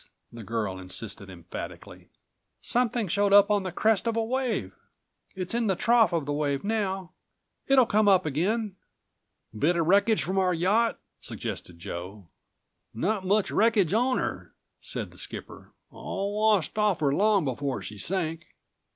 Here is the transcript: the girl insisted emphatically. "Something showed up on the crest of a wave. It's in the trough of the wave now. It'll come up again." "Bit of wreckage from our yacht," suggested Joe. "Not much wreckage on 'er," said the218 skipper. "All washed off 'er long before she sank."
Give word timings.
the 0.33 0.41
girl 0.41 0.79
insisted 0.79 1.29
emphatically. 1.29 2.07
"Something 2.59 3.07
showed 3.07 3.33
up 3.33 3.51
on 3.51 3.61
the 3.61 3.71
crest 3.71 4.07
of 4.07 4.17
a 4.17 4.23
wave. 4.23 4.73
It's 5.35 5.53
in 5.53 5.67
the 5.67 5.75
trough 5.75 6.11
of 6.11 6.25
the 6.25 6.33
wave 6.33 6.63
now. 6.63 7.11
It'll 7.67 7.85
come 7.85 8.07
up 8.07 8.25
again." 8.25 8.77
"Bit 9.55 9.75
of 9.75 9.85
wreckage 9.85 10.23
from 10.23 10.39
our 10.39 10.55
yacht," 10.55 10.97
suggested 11.19 11.77
Joe. 11.77 12.25
"Not 12.95 13.27
much 13.27 13.51
wreckage 13.51 13.93
on 13.93 14.17
'er," 14.17 14.55
said 14.79 15.11
the218 15.11 15.17
skipper. 15.19 15.71
"All 15.91 16.35
washed 16.35 16.79
off 16.79 16.99
'er 17.03 17.13
long 17.13 17.45
before 17.45 17.83
she 17.83 17.99
sank." 17.99 18.47